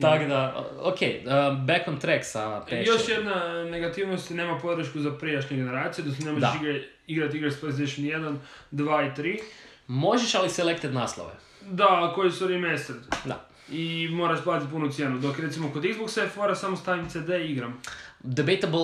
Tako 0.00 0.24
da, 0.24 0.64
ok, 0.80 0.96
um, 1.00 1.66
back 1.66 1.88
on 1.88 2.00
track 2.00 2.24
sa 2.24 2.40
PS4. 2.70 2.86
Još 2.86 3.08
jedna 3.08 3.64
negativnost, 3.64 4.30
nema 4.30 4.58
podršku 4.58 5.00
za 5.00 5.10
prijašnje 5.10 5.56
generacije, 5.56 6.04
da 6.04 6.14
se 6.14 6.24
ne 6.24 6.32
možeš 6.32 6.48
Da. 6.52 6.58
igrati 7.06 7.36
igre 7.36 7.50
s 7.50 7.62
PlayStation 7.62 8.00
1, 8.00 8.36
2 8.72 9.06
i 9.06 9.22
3. 9.22 9.40
Možeš 9.86 10.34
ali 10.34 10.50
selected 10.50 10.94
naslove. 10.94 11.32
Da, 11.62 12.12
koji 12.14 12.30
su 12.30 12.48
remastered. 12.48 13.02
Da. 13.24 13.46
I 13.70 14.08
moraš 14.08 14.44
platiti 14.44 14.70
punu 14.70 14.92
cijenu, 14.92 15.18
dok 15.18 15.38
recimo 15.38 15.70
kod 15.72 15.82
Xboxa 15.82 16.20
je 16.20 16.28
fora 16.28 16.54
samo 16.54 16.76
stavim 16.76 17.08
CD 17.08 17.28
i 17.30 17.50
igram. 17.52 17.80
Debatable 18.20 18.80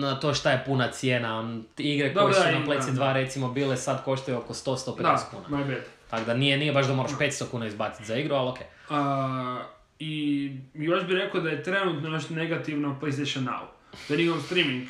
na 0.00 0.20
to 0.20 0.34
šta 0.34 0.50
je 0.50 0.62
puna 0.66 0.90
cijena. 0.90 1.58
Igre 1.78 2.08
Dobro, 2.08 2.22
koje 2.24 2.34
su 2.34 2.40
da, 2.42 2.58
na 2.58 2.66
PlayStation 2.66 2.92
2 2.92 2.94
da. 2.96 3.12
recimo 3.12 3.48
bile 3.48 3.76
sad 3.76 4.04
koštaju 4.04 4.38
oko 4.38 4.54
100-150 4.54 5.02
Da, 5.02 5.18
kuna. 5.46 5.58
bad. 5.64 5.84
Tako 6.10 6.24
da 6.24 6.34
nije, 6.34 6.56
nije 6.56 6.72
baš 6.72 6.86
da 6.86 6.94
moraš 6.94 7.12
500 7.12 7.44
kuna 7.50 7.66
izbaciti 7.66 8.04
za 8.04 8.16
igru, 8.16 8.34
ali 8.34 8.48
ok. 8.48 8.58
A, 8.90 9.62
I 9.98 10.50
još 10.74 11.04
bih 11.04 11.16
rekao 11.16 11.40
da 11.40 11.50
je 11.50 11.62
trenutno 11.62 12.08
još 12.08 12.28
negativno 12.28 12.98
PlayStation 13.02 13.44
Now. 13.44 13.60
Da 14.08 14.14
je 14.14 14.20
njihov 14.20 14.40
streaming 14.40 14.88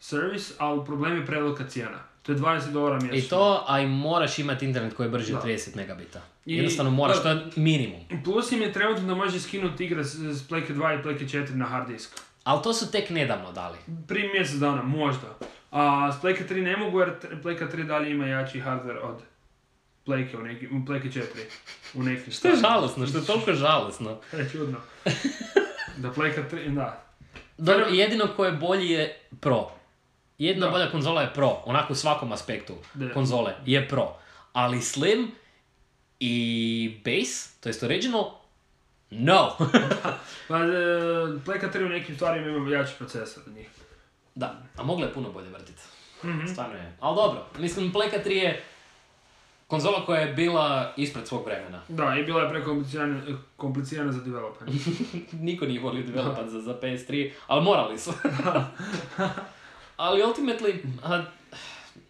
service, 0.00 0.54
ali 0.58 0.84
problem 0.84 1.16
je 1.16 1.26
prevelika 1.26 1.64
cijena. 1.68 1.98
To 2.22 2.32
je 2.32 2.38
20 2.38 2.70
dolara 2.70 2.94
mjesečno. 2.96 3.18
I 3.18 3.30
to, 3.30 3.64
a 3.66 3.80
i 3.80 3.86
moraš 3.86 4.38
imati 4.38 4.64
internet 4.64 4.94
koji 4.94 5.06
je 5.06 5.10
brži 5.10 5.34
od 5.34 5.38
Da. 5.38 5.44
30 5.44 5.76
megabita. 5.76 6.20
I- 6.46 6.56
Jednostavno 6.56 6.90
moraš, 6.90 7.22
to 7.22 7.28
je 7.28 7.44
minimum. 7.56 8.00
Plus 8.24 8.52
im 8.52 8.62
je 8.62 8.72
trenutno 8.72 9.04
da 9.04 9.14
možeš 9.14 9.42
skinuti 9.42 9.84
igre 9.84 10.04
s, 10.04 10.14
Playke 10.18 10.70
2 10.70 11.00
i 11.00 11.04
Playke 11.04 11.24
4 11.28 11.50
na 11.50 11.64
hard 11.64 11.88
disk. 11.88 12.10
Ali 12.44 12.62
to 12.62 12.72
su 12.72 12.90
tek 12.90 13.10
nedavno 13.10 13.52
dali. 13.52 13.78
Prije 14.08 14.30
mjesec 14.30 14.56
dana, 14.56 14.82
možda. 14.82 15.38
A 15.70 16.12
s 16.12 16.24
Playke 16.24 16.42
3 16.44 16.62
ne 16.62 16.76
mogu 16.76 17.00
jer 17.00 17.10
Playke 17.34 17.66
3 17.66 17.84
dalje 17.84 18.10
ima 18.10 18.26
jači 18.26 18.60
hardware 18.60 18.98
od 18.98 19.16
Playke, 20.06 20.36
u 20.36 20.42
neki, 20.42 20.66
Playke 20.68 21.12
4. 21.12 21.22
U 21.94 22.02
nekim 22.02 22.32
Što 22.32 22.48
je 22.48 22.56
žalosno, 22.58 23.06
što 23.06 23.18
je 23.18 23.26
toliko 23.26 23.52
žalosno. 23.52 24.18
Je 24.32 24.48
čudno. 24.52 24.78
da 25.96 26.10
Playke 26.10 26.42
3, 26.50 26.74
da. 26.74 27.04
Dobro, 27.58 27.86
jedino 27.86 28.26
ko 28.26 28.44
je 28.44 28.52
bolji 28.52 28.88
je 28.88 29.20
Pro. 29.40 29.70
Jedna 30.42 30.66
Da. 30.66 30.72
bolja 30.72 30.90
konzola 30.90 31.22
je 31.22 31.32
Pro, 31.34 31.62
onako 31.64 31.92
u 31.92 31.96
svakom 31.96 32.32
aspektu 32.32 32.74
Da. 32.94 33.12
konzole 33.12 33.54
je 33.66 33.88
Pro. 33.88 34.14
Ali 34.52 34.80
Slim 34.82 35.30
i 36.20 36.34
Base, 37.04 37.50
to 37.60 37.68
jest 37.68 37.82
Original, 37.82 38.30
no. 39.10 39.56
Pa, 40.48 40.56
e, 40.56 40.60
Playka 41.46 41.72
3 41.72 41.86
u 41.86 41.88
nekim 41.88 42.14
stvarima 42.16 42.48
ima 42.48 42.70
jači 42.70 42.92
procesor 42.98 43.42
od 43.46 43.52
njih. 43.52 43.68
da, 44.34 44.62
a 44.76 44.82
mogla 44.82 45.06
je 45.06 45.12
puno 45.12 45.30
bolje 45.30 45.48
vrtiti. 45.48 45.82
Mhm. 46.24 46.46
Stvarno 46.46 46.74
je. 46.74 46.96
Ali 47.00 47.16
dobro, 47.16 47.46
mislim 47.58 47.92
Playka 47.92 48.24
3 48.26 48.30
je 48.30 48.62
konzola 49.66 50.06
koja 50.06 50.20
je 50.20 50.32
bila 50.32 50.92
ispred 50.96 51.26
svog 51.28 51.46
vremena. 51.46 51.80
Da, 51.88 52.16
i 52.20 52.24
bila 52.24 52.42
je 52.42 52.50
prekomplicirana 52.50 53.20
komplicirana 53.56 54.12
za 54.12 54.20
development. 54.20 54.72
Niko 55.48 55.66
nije 55.66 55.80
volio 55.80 56.06
developat 56.06 56.48
za, 56.48 56.60
za 56.60 56.74
PS3, 56.82 57.30
ali 57.46 57.64
morali 57.64 57.98
su. 57.98 58.12
ali 60.02 60.22
ultimately, 60.22 60.74
a, 61.04 61.24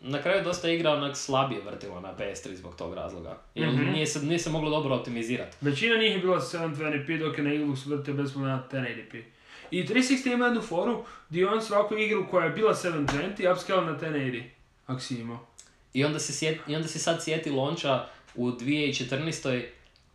na 0.01 0.23
kraju 0.23 0.39
je 0.39 0.45
dosta 0.45 0.69
igra 0.69 0.91
onak 0.93 1.17
slabije 1.17 1.61
vrtilo 1.61 2.01
na 2.01 2.15
PS3 2.15 2.55
zbog 2.55 2.77
tog 2.77 2.95
razloga. 2.95 3.39
Jer 3.55 3.69
Mhm. 3.69 3.93
nije, 3.93 4.07
se, 4.07 4.23
nije 4.23 4.39
se 4.39 4.51
moglo 4.51 4.71
dobro 4.71 4.95
optimizirati. 4.95 5.57
Većina 5.61 5.97
njih 5.97 6.13
je 6.13 6.19
bila 6.19 6.41
720p 6.41 7.19
dok 7.19 7.39
je 7.39 7.45
na 7.45 7.51
Xbox 7.51 7.87
vrtio 7.87 8.15
besplatno 8.15 8.49
na 8.49 8.63
1080p. 8.73 9.23
I 9.71 9.85
360 9.85 10.33
ima 10.33 10.45
jednu 10.45 10.61
foru 10.61 11.05
gdje 11.31 11.49
on 11.49 11.63
svaku 11.63 11.97
igru 11.97 12.27
koja 12.31 12.45
je 12.45 12.51
bila 12.51 12.75
720 12.75 13.53
upscale 13.53 13.87
na 13.87 13.99
1080. 13.99 14.43
Ako 14.87 15.01
si 15.01 15.15
imao. 15.15 15.47
I 15.95 16.05
onda 16.05 16.19
se, 16.19 16.33
sjet, 16.33 16.61
i 16.69 16.77
onda 16.77 16.89
se 16.89 16.99
sad 16.99 17.25
sjeti 17.25 17.51
launcha 17.51 18.07
u 18.35 18.51
2014. 18.51 19.65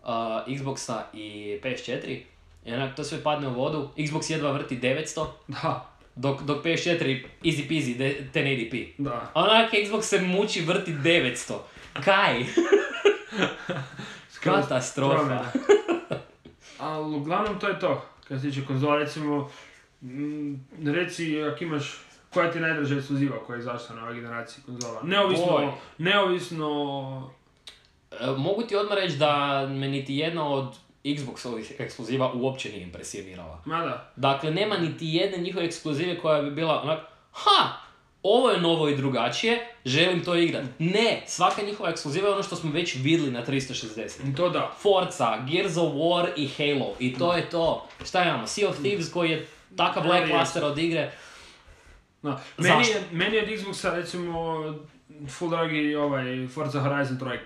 Uh, 0.01 0.07
Xboxa 0.50 1.01
i 1.13 1.29
PS4. 1.63 2.19
I 2.65 2.74
onak 2.74 2.96
to 2.96 3.03
sve 3.03 3.24
padne 3.24 3.48
u 3.48 3.53
vodu. 3.53 3.89
Xbox 3.98 4.31
jedva 4.31 4.51
vrti 4.51 4.77
900, 4.77 5.25
Da, 5.48 5.96
dok, 6.17 6.41
dok 6.41 6.65
PS4 6.65 7.24
easy 7.43 7.67
peasy 7.67 7.93
de- 7.93 8.29
1080p. 8.33 8.88
da. 8.97 9.31
Onak 9.33 9.71
Xbox 9.74 10.01
se 10.01 10.21
muči 10.21 10.62
vrti 10.62 10.91
900. 10.93 11.53
Kaj? 12.03 12.45
Katastrofa. 14.43 15.45
Ali 16.79 17.15
uglavnom 17.15 17.59
to 17.59 17.67
je 17.67 17.79
to. 17.79 18.05
Kad 18.27 18.41
se 18.41 18.50
tiče 18.50 18.65
konzola, 18.65 18.97
recimo, 18.97 19.50
mm, 20.01 20.53
reci 20.86 21.43
ako 21.43 21.63
imaš 21.63 21.97
koja 22.33 22.51
ti 22.51 22.57
je 22.57 22.62
najdraža 22.62 22.95
ekskluziva 22.95 23.43
koja 23.45 23.55
je 23.55 23.59
izašla 23.59 23.95
na 23.95 24.01
ovoj 24.03 24.15
generaciji 24.15 24.63
konzola. 24.65 25.01
Neovisno, 25.03 25.45
Boj. 25.45 25.67
neovisno 25.97 27.31
E, 28.12 28.27
Mogu 28.38 28.63
ti 28.63 28.75
odmah 28.75 28.97
reći 28.97 29.17
da 29.17 29.65
me 29.69 29.88
niti 29.88 30.15
jedna 30.15 30.50
od 30.50 30.75
Xboxovih 31.15 31.71
ekskluziva 31.79 32.33
uopće 32.33 32.69
nije 32.69 32.83
impresionirala. 32.83 33.61
Ma 33.65 33.85
da. 33.85 34.11
Dakle, 34.15 34.51
nema 34.51 34.77
niti 34.77 35.05
jedne 35.07 35.37
njihove 35.37 35.65
ekskluzive 35.65 36.19
koja 36.19 36.41
bi 36.41 36.51
bila 36.51 36.81
onak, 36.81 36.99
ha, 37.31 37.87
ovo 38.23 38.49
je 38.51 38.61
novo 38.61 38.89
i 38.89 38.95
drugačije, 38.95 39.67
želim 39.85 40.23
to 40.23 40.35
igrat. 40.35 40.63
Ne, 40.79 41.23
svaka 41.27 41.61
njihova 41.61 41.89
ekskluziva 41.89 42.27
je 42.27 42.33
ono 42.33 42.43
što 42.43 42.55
smo 42.55 42.71
već 42.71 42.95
vidjeli 42.95 43.31
na 43.31 43.45
360. 43.45 44.35
To 44.37 44.49
da. 44.49 44.71
Forza, 44.81 45.37
Gears 45.51 45.77
of 45.77 45.93
War 45.93 46.27
i 46.35 46.47
Halo. 46.57 46.95
I 46.99 47.13
to 47.13 47.33
je 47.33 47.49
to. 47.49 47.87
Šta 48.05 48.23
imamo? 48.23 48.47
Sea 48.47 48.69
of 48.69 48.75
Thieves 48.75 49.11
koji 49.11 49.29
je 49.29 49.47
takav 49.75 50.07
lackluster 50.07 50.63
od 50.63 50.77
igre. 50.77 51.11
Da. 52.21 52.41
Meni, 52.57 52.83
Zašto? 52.83 52.97
je, 52.97 53.03
meni 53.11 53.35
je 53.35 53.43
od 53.43 53.49
Xboxa 53.49 53.95
recimo 53.95 54.63
full 55.29 55.51
dragi 55.51 55.95
ovaj 55.95 56.47
Forza 56.47 56.79
Horizon 56.79 57.17
3. 57.19 57.37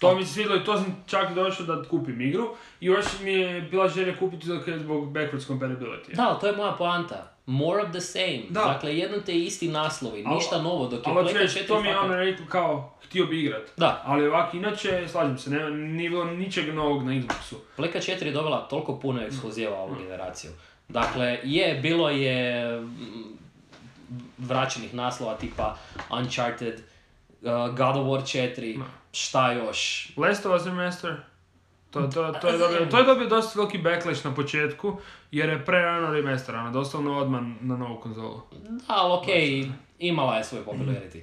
To 0.00 0.14
mi 0.14 0.24
se 0.24 0.32
svidjelo 0.32 0.56
i 0.56 0.64
to 0.64 0.76
sam 0.76 1.04
čak 1.06 1.34
došao 1.34 1.66
da 1.66 1.82
kupim 1.88 2.20
igru. 2.20 2.48
I 2.80 2.86
još 2.86 3.06
mi 3.22 3.32
je 3.32 3.60
bila 3.60 3.88
želja 3.88 4.16
kupiti 4.16 4.46
zbog 4.78 5.12
backwards 5.12 5.48
compatibility. 5.48 6.14
Da, 6.14 6.38
to 6.40 6.46
je 6.46 6.56
moja 6.56 6.72
poanta. 6.72 7.30
More 7.46 7.82
of 7.82 7.90
the 7.90 8.00
same. 8.00 8.42
Da. 8.50 8.60
Dakle, 8.60 8.96
jedno 8.98 9.18
te 9.20 9.38
isti 9.38 9.68
naslovi, 9.68 10.24
Al- 10.26 10.34
ništa 10.34 10.62
novo, 10.62 10.88
dok 10.88 11.06
je 11.06 11.12
Playka 11.12 11.32
reći, 11.32 11.58
4 11.58 11.66
to 11.66 11.80
mi 11.80 11.88
je 11.88 11.98
ono 11.98 12.16
rekao 12.16 12.46
kao, 12.46 12.94
htio 13.04 13.26
bi 13.26 13.40
igrat. 13.40 13.62
Da, 13.76 14.02
Ali 14.04 14.26
ovako 14.28 14.56
inače, 14.56 15.08
slažem 15.08 15.38
se, 15.38 15.50
nema, 15.50 15.70
nije 15.70 16.10
bilo 16.10 16.24
ničeg 16.24 16.74
novog 16.74 17.04
na 17.04 17.12
Xboxu. 17.12 17.54
Playka 17.76 17.96
4 18.18 18.24
je 18.24 18.32
dobila 18.32 18.68
toliko 18.68 18.98
puno 18.98 19.22
ekskluziva 19.22 19.78
ovu 19.78 19.94
generaciju. 19.94 20.50
Dakle, 20.88 21.38
je, 21.42 21.74
bilo 21.82 22.10
je 22.10 22.70
mm, 22.80 23.38
vraćenih 24.38 24.94
naslova 24.94 25.34
tipa 25.34 25.76
Uncharted, 26.10 26.74
uh, 27.42 27.50
God 27.76 27.96
of 27.96 28.06
War 28.06 28.20
4, 28.22 28.78
Da. 28.78 28.84
Šta 29.14 29.52
još? 29.52 30.08
Last 30.16 30.46
of 30.46 30.56
Us 30.56 30.66
Remaster, 30.66 31.16
to, 31.90 32.00
to, 32.02 32.32
to, 32.32 32.48
je 32.48 32.58
dobio, 32.58 32.86
to 32.86 32.98
je 32.98 33.04
dobio 33.04 33.28
dosta 33.28 33.58
veliki 33.58 33.78
backlash 33.78 34.24
na 34.24 34.34
početku, 34.34 34.96
jer 35.30 35.48
je 35.48 35.64
prerano 35.64 36.10
remasterano, 36.10 36.70
doslovno 36.70 37.18
odmah 37.18 37.40
na 37.60 37.76
novu 37.76 38.00
konzolu. 38.00 38.40
Da, 38.52 38.70
ali 38.88 39.12
okej, 39.12 39.68
imala 39.98 40.36
je 40.36 40.44
svoj 40.44 40.62
popularity. 40.62 41.20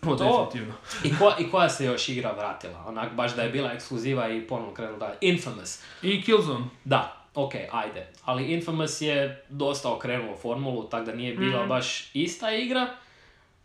To, 0.00 0.16
To- 0.16 0.24
definitivno. 0.44 0.74
I, 1.04 1.18
ko, 1.18 1.32
I 1.38 1.50
koja 1.50 1.68
se 1.68 1.84
još 1.84 2.08
igra 2.08 2.32
vratila? 2.32 2.84
Onak, 2.86 3.12
baš 3.12 3.34
da 3.34 3.42
je 3.42 3.50
bila 3.50 3.72
ekskluziva 3.72 4.28
i 4.28 4.40
ponovno 4.40 4.74
krenula 4.74 4.98
dalje. 4.98 5.16
Infamous. 5.22 5.82
I 6.02 6.22
Killzone. 6.22 6.64
Da, 6.84 7.16
ok, 7.34 7.52
ajde. 7.72 8.06
Ali 8.24 8.44
Infamous 8.44 9.00
je 9.00 9.44
dosta 9.48 9.92
okrenuo 9.92 10.36
formulu, 10.36 10.84
tako 10.84 11.04
da 11.04 11.14
nije 11.14 11.34
bila 11.34 11.60
Mhm. 11.60 11.68
baš 11.68 12.10
ista 12.14 12.52
igra. 12.52 12.86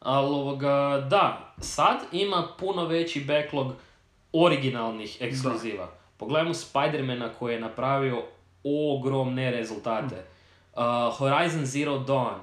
Ali 0.03 0.27
ovoga, 0.27 1.07
da, 1.10 1.53
sad 1.60 1.98
ima 2.12 2.48
puno 2.60 2.86
veći 2.86 3.24
backlog 3.24 3.74
originalnih 4.33 5.17
ekskluziva. 5.19 5.89
Pogledajmo 6.17 6.53
Spidermana 6.53 7.29
koji 7.29 7.53
je 7.53 7.60
napravio 7.60 8.24
ogromne 8.63 9.51
rezultate. 9.51 10.25
Uh, 10.74 10.81
Horizon 11.17 11.65
Zero 11.65 12.00
Dawn. 12.00 12.39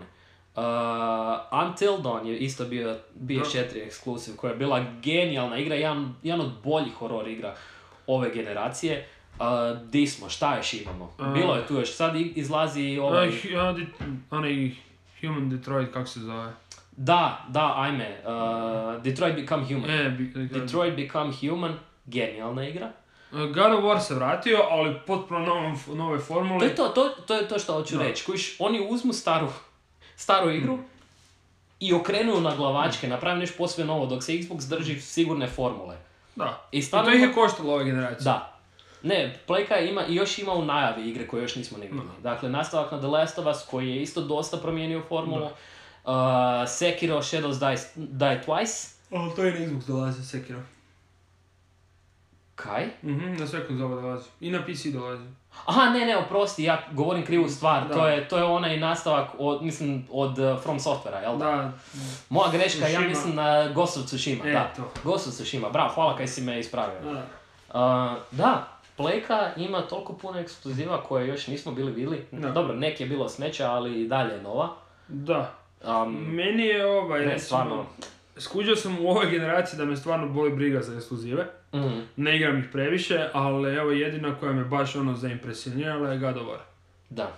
Uh, 0.56 1.66
Until 1.68 1.92
Dawn 1.92 2.26
je 2.26 2.38
isto 2.38 2.64
bio 2.64 2.98
PS4 3.20 3.86
ekskluziv 3.86 4.36
koja 4.36 4.50
je 4.50 4.56
bila 4.56 4.84
genijalna 5.02 5.58
igra, 5.58 5.74
jedan, 5.74 6.14
jedan 6.22 6.40
od 6.40 6.52
boljih 6.64 6.94
horror 6.94 7.28
igra 7.28 7.54
ove 8.06 8.30
generacije. 8.34 9.08
Uh, 9.38 9.46
di 9.90 10.06
smo, 10.06 10.28
šta 10.28 10.56
još 10.56 10.74
imamo? 10.74 11.04
Uh, 11.18 11.32
Bilo 11.34 11.54
je 11.54 11.66
tu 11.66 11.74
još, 11.74 11.94
sad 11.94 12.16
izlazi 12.16 12.98
ovaj... 13.02 13.28
Onaj, 13.54 13.86
onaj 14.30 14.70
Human 15.20 15.50
Detroit, 15.50 15.92
kako 15.92 16.06
se 16.06 16.20
zove? 16.20 16.52
Da, 16.92 17.44
da, 17.49 17.75
ajme, 17.76 18.23
uh, 18.25 19.02
Detroit 19.02 19.35
Become 19.37 19.64
Human. 19.64 19.90
E, 19.90 20.11
bi, 20.11 20.25
Detroit 20.49 20.97
Become 20.97 21.32
Human, 21.40 21.78
genijalna 22.06 22.68
igra. 22.68 22.90
God 23.32 23.73
of 23.73 23.85
War 23.85 24.00
se 24.00 24.14
vratio, 24.14 24.59
ali 24.70 24.94
potpuno 25.06 25.38
nove 25.88 26.18
To 26.18 26.25
formule. 26.25 26.66
je 26.66 26.75
to, 26.75 26.88
to, 26.88 27.09
to 27.26 27.35
je 27.35 27.49
to 27.49 27.59
što 27.59 27.73
hoću 27.73 27.97
Da. 27.97 28.02
reći. 28.02 28.25
Kojiš, 28.25 28.56
oni 28.59 28.87
uzmu 28.90 29.12
staru, 29.12 29.49
staru 30.16 30.50
igru 30.50 30.78
i 31.80 31.92
okrenu 31.94 32.40
na 32.40 32.56
glavačke, 32.56 33.09
napravi 33.09 33.38
nešto 33.40 33.59
posve 33.59 33.85
novo, 33.85 34.06
dok 34.06 34.23
se 34.23 34.32
Xbox 34.32 34.68
drži 34.68 35.00
sigurne 35.00 35.47
formule. 35.49 35.97
Da. 36.37 36.68
I 36.73 36.78
I 36.78 36.82
stvarno 36.82 37.11
to 37.11 37.16
ih 37.16 37.23
je 37.23 37.32
koštalo 37.32 37.75
ove 37.75 37.85
generacije. 37.85 38.25
Da. 38.25 38.56
Ne, 39.02 39.38
Playka 39.49 39.88
ima 39.88 40.06
i 40.06 40.14
još 40.14 40.38
ima 40.38 40.52
u 40.52 40.64
najavi 40.64 41.09
igre 41.09 41.26
koje 41.26 41.42
još 41.42 41.56
nismo 41.56 41.78
ni 41.78 41.87
vidjeli. 41.87 42.09
Dakle, 42.23 42.49
nastavak 42.49 42.92
na 42.92 42.99
The 42.99 43.06
Last 43.06 43.38
of 43.38 43.47
Us 43.47 43.62
koji 43.70 43.88
je 43.90 44.02
isto 44.02 44.20
dosta 44.20 44.56
promijenio 44.56 45.02
formulu. 45.09 45.49
Uh, 46.04 46.12
Sekiro 46.69 47.23
Shadows 47.23 47.59
Die, 47.59 47.76
Die 47.97 48.42
Twice. 48.42 48.88
Ali 49.12 49.35
to 49.37 49.45
i 49.45 49.50
na 49.50 49.59
Xbox 49.59 49.87
dolazi, 49.87 50.25
Sekiro. 50.25 50.61
Kaj? 52.54 52.88
Mhm, 53.02 53.33
na 53.33 53.47
konzole 53.69 54.02
dolazi. 54.02 54.28
I 54.40 54.50
na 54.50 54.59
PC 54.59 54.85
dolazi. 54.87 55.25
Aha, 55.66 55.90
ne, 55.90 56.07
ne, 56.07 56.16
oprosti, 56.16 56.64
ja 56.64 56.83
govorim 56.92 57.26
krivu 57.26 57.49
stvar. 57.49 57.88
Da. 57.88 57.95
To, 57.95 58.09
je, 58.09 58.28
to 58.28 58.37
je 58.38 58.45
onaj 58.45 58.76
nastavak 58.76 59.28
od, 59.38 59.62
mislim, 59.62 60.07
od 60.11 60.38
uh, 60.38 60.62
From 60.62 60.80
Softvera, 60.80 61.19
jel 61.19 61.38
da? 61.38 61.45
Da, 61.45 61.73
Moja 62.28 62.50
greška, 62.52 62.78
ja 62.78 62.87
Tsushima. 62.87 63.09
mislim 63.09 63.35
na 63.35 63.69
Ghost 63.69 63.97
of 63.97 64.04
Tsushima, 64.07 64.45
E, 64.47 64.52
da. 64.52 64.73
to. 64.76 64.90
Ghost 65.04 65.28
of 65.28 65.35
Tsushima, 65.35 65.71
bravo, 65.71 65.92
hvala 65.95 66.16
kaj 66.16 66.26
si 66.26 66.40
me 66.40 66.61
ispravio. 66.61 67.00
da. 67.02 67.23
Uh, 67.71 68.16
da, 68.30 68.69
Playka 68.99 69.50
ima 69.57 69.80
toliko 69.80 70.12
puno 70.12 70.38
ekskluziva 70.38 71.02
koje 71.02 71.28
još 71.28 71.47
nismo 71.47 71.73
bili 71.73 71.92
vidjeli. 71.92 72.26
Dobro, 72.54 72.75
nek 72.75 73.00
je 73.00 73.07
bilo 73.07 73.28
smeća, 73.28 73.71
ali 73.71 74.02
i 74.02 74.09
dalje 74.09 74.35
je 74.35 74.42
nova. 74.42 74.69
Da. 75.09 75.54
Um, 75.82 76.14
Meni 76.26 76.62
je 76.62 76.87
ovaj, 76.87 77.26
ne, 77.26 77.38
stvarno. 77.38 77.87
skuđao 78.37 78.76
sam 78.76 79.00
u 79.00 79.08
ovoj 79.08 79.26
generaciji 79.26 79.78
da 79.78 79.84
me 79.84 79.96
stvarno 79.96 80.28
boli 80.28 80.50
briga 80.50 80.80
za 80.80 80.96
ekskluzive. 80.96 81.46
mm, 81.75 82.02
Ne 82.16 82.37
igram 82.37 82.58
ih 82.58 82.64
previše, 82.72 83.28
ali 83.32 83.75
evo 83.75 83.90
jedina 83.90 84.37
koja 84.37 84.52
me 84.52 84.64
baš 84.64 84.96
ono 84.96 85.14
zaimpresionirala 85.14 86.12
je 86.12 86.18
God 86.18 86.37
of 86.37 86.42
War. 86.42 86.58
da. 87.10 87.32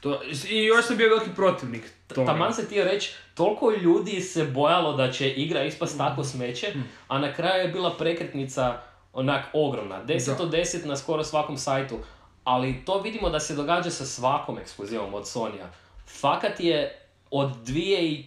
To, 0.00 0.20
I 0.48 0.64
još 0.64 0.84
sam 0.84 0.96
bio 0.96 1.08
veliki 1.08 1.30
protivnik 1.36 1.82
toga. 2.08 2.26
Taman 2.26 2.54
se 2.54 2.62
htio 2.62 2.84
reći, 2.84 3.14
toliko 3.34 3.70
ljudi 3.72 4.20
se 4.20 4.44
bojalo 4.44 4.92
da 4.92 5.10
će 5.10 5.30
igra 5.30 5.64
ispast 5.64 5.94
Mm. 5.94 5.98
tako 5.98 6.24
smeće, 6.24 6.72
a 7.08 7.18
na 7.18 7.32
kraju 7.32 7.62
je 7.62 7.68
bila 7.68 7.90
prekretnica 7.90 8.80
onak 9.12 9.44
ogromna. 9.52 10.04
10 10.04 10.36
Da. 10.36 10.42
od 10.42 10.50
10 10.50 10.86
na 10.86 10.96
skoro 10.96 11.24
svakom 11.24 11.56
sajtu. 11.58 11.98
Ali 12.44 12.82
to 12.84 13.00
vidimo 13.00 13.30
da 13.30 13.40
se 13.40 13.54
događa 13.54 13.90
sa 13.90 14.04
svakom 14.06 14.58
ekskluzivom 14.58 15.14
od 15.14 15.28
Sonya. 15.28 15.66
Fakat 16.10 16.60
je 16.60 16.98
od 17.30 17.50
2015. 17.58 18.24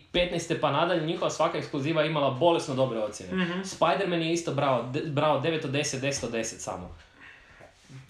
pa 0.55 0.71
nadalje 0.71 1.05
njihova 1.05 1.29
svaka 1.29 1.57
ekskluziva 1.57 2.05
imala 2.05 2.31
bolesno 2.31 2.75
dobre 2.75 2.99
ocjene. 2.99 3.35
Mhm. 3.35 3.59
Spider-Man 3.61 4.21
je 4.21 4.33
isto 4.33 4.53
brao, 4.53 4.83
de- 4.83 5.01
brao 5.01 5.41
9 5.41 5.65
od 5.65 5.71
10, 5.71 5.77
10 5.97 6.23
od 6.25 6.31
10 6.31 6.43
samo. 6.57 6.95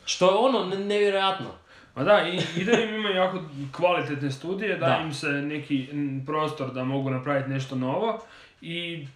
Što 0.05 0.25
je 0.25 0.35
ono 0.37 0.65
ne- 0.65 0.77
nevjerojatno. 0.77 1.47
Ma 1.95 2.03
da, 2.03 2.23
i, 2.23 2.61
i 2.61 2.65
da 2.65 2.71
im 2.73 2.95
imaju 2.95 3.15
jako 3.15 3.39
kvalitetne 3.71 4.31
studije, 4.31 4.69
da, 4.71 4.85
Da. 4.87 4.97
im 4.97 5.13
se 5.13 5.27
neki 5.27 5.87
prostor 6.25 6.71
da 6.71 6.83
mogu 6.83 7.09
napraviti 7.09 7.49
nešto 7.49 7.75
novo 7.75 8.19
i 8.61 9.07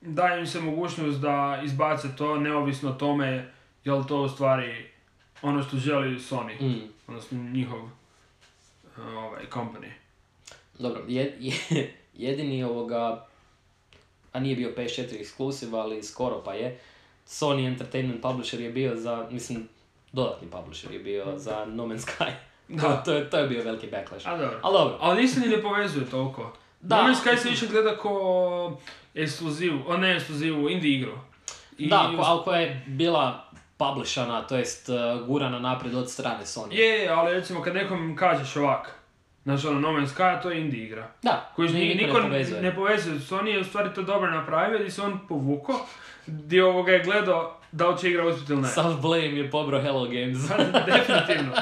da 0.00 0.28
im 0.28 0.46
se 0.46 0.60
mogućnost 0.60 1.20
da 1.20 1.60
izbace 1.64 2.16
to 2.16 2.36
neovisno 2.36 2.90
o 2.90 2.94
tome 2.94 3.50
je 3.84 3.92
li 3.92 4.04
to 4.06 4.16
u 4.18 4.28
stvari 4.28 4.86
ono 5.42 5.62
što 5.62 5.76
želi 5.76 6.18
Sony, 6.20 6.60
Mm. 6.60 6.88
odnosno 7.06 7.38
njihov 7.42 7.80
ovaj, 8.98 9.42
company. 9.46 9.90
Dobro, 10.78 11.02
je, 11.08 11.36
je- 11.40 11.94
jedini 12.26 12.64
ovoga, 12.64 13.26
a 14.32 14.40
nije 14.40 14.56
bio 14.56 14.72
PS4 14.76 15.20
ekskluziv, 15.20 15.76
ali 15.76 16.02
skoro 16.02 16.42
pa 16.44 16.54
je, 16.54 16.78
Sony 17.26 17.66
Entertainment 17.66 18.22
Publisher 18.22 18.60
je 18.60 18.70
bio 18.70 18.96
za, 18.96 19.28
mislim, 19.30 19.68
dodatni 20.12 20.48
publisher 20.50 20.92
je 20.92 20.98
bio 20.98 21.38
za 21.38 21.64
No 21.64 21.86
Man's 21.86 22.06
Sky. 22.06 22.32
Da. 22.68 23.02
To, 23.04 23.12
je, 23.12 23.30
to 23.30 23.38
je 23.38 23.48
bio 23.48 23.64
veliki 23.64 23.86
backlash. 23.86 24.28
A 24.28 24.36
dobro. 24.36 24.60
Ali 24.62 24.72
dobro, 24.78 24.98
Ali 25.00 25.22
ni 25.22 25.48
ne 25.48 25.62
povezuje 25.62 26.06
toliko. 26.10 26.52
Da. 26.80 27.02
No 27.02 27.08
Man's 27.08 27.24
Sky 27.24 27.36
se 27.36 27.48
više 27.48 27.66
gleda 27.66 27.96
ko 27.96 28.78
ekskluzivu, 29.14 29.78
o 29.86 29.96
ne 29.96 30.16
ekskluzivu, 30.16 30.68
indie 30.70 30.98
igru. 30.98 31.18
I 31.78 31.88
da, 31.88 32.12
ko, 32.16 32.22
ali 32.22 32.42
koja 32.44 32.60
je 32.60 32.84
bila 32.86 33.50
publishana, 33.76 34.46
to 34.46 34.56
jest 34.56 34.88
uh, 34.88 35.26
gurana 35.26 35.58
naprijed 35.58 35.94
od 35.94 36.10
strane 36.10 36.44
Sony. 36.44 36.72
Je, 36.72 37.08
ali 37.08 37.34
recimo 37.34 37.62
kad 37.62 37.74
nekom 37.74 38.16
kažeš 38.16 38.56
ovak, 38.56 38.98
znaš 39.44 39.64
ono, 39.64 39.80
No 39.80 39.88
Man's 39.90 40.08
Sky, 40.08 40.42
to 40.42 40.50
je 40.50 40.60
indie 40.60 40.84
igra. 40.84 41.08
Da, 41.22 41.50
Koji 41.56 41.68
ni- 41.68 41.94
niko, 41.94 42.18
ne 42.18 42.22
povezuje. 42.22 42.62
ne 42.62 42.74
povezuje. 42.74 43.16
Sony 43.16 43.46
je 43.46 43.60
u 43.60 43.64
stvari 43.64 43.88
to 43.94 44.02
dobro 44.02 44.30
napravio, 44.30 44.78
gdje 44.78 44.90
se 44.90 45.02
on 45.02 45.18
povuko, 45.28 45.86
gdje 46.26 46.64
ovoga 46.64 46.92
je 46.92 47.04
gledao 47.04 47.60
da 47.72 47.88
li 47.88 47.98
će 47.98 48.10
igra 48.10 48.26
uspjeti 48.26 48.52
ili 48.52 48.62
ne. 48.62 48.68
Sav 48.68 49.00
blame 49.00 49.22
je 49.24 49.50
pobrao 49.50 49.80
Hello 49.82 50.04
Games. 50.04 50.38
Definitivno. 50.86 51.52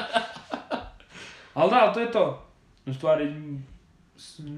Ali 1.53 1.69
da, 1.69 1.77
ali 1.77 1.93
to 1.93 1.99
je 1.99 2.11
to. 2.11 2.45
U 2.85 2.93
stvari, 2.93 3.33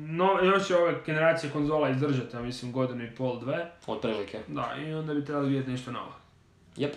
no, 0.07 0.39
još 0.43 0.67
će 0.67 0.75
ove 0.77 0.93
generacije 1.05 1.51
konzola 1.51 1.89
izdržati, 1.89 2.35
ja 2.35 2.41
mislim, 2.41 2.71
godinu 2.71 3.03
i 3.03 3.11
pol, 3.11 3.39
dve. 3.39 3.71
Otprilike. 3.87 4.39
Da, 4.47 4.75
i 4.87 4.93
onda 4.93 5.13
bi 5.13 5.25
trebali 5.25 5.47
vidjeti 5.47 5.71
nešto 5.71 5.91
novo. 5.91 6.13
Jep. 6.75 6.95